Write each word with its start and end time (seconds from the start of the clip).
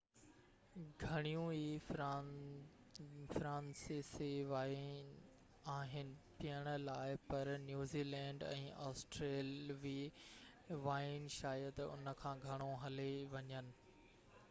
گهڻيون 1.01 1.49
ئي 1.55 3.09
فرانسيسي 3.33 4.29
وائين 4.53 5.11
آهن 5.73 6.09
پيئڻ 6.39 6.69
لاءِ 6.85 7.19
پر 7.27 7.51
نيوزيلينڊ 7.67 8.45
۽ 8.55 8.57
آسٽريلوي 8.87 9.93
وائين 10.87 11.29
شايد 11.37 11.83
ان 11.89 12.13
کان 12.23 12.41
گهڻو 12.47 12.71
هلي 12.85 13.11
وڃن 13.35 13.71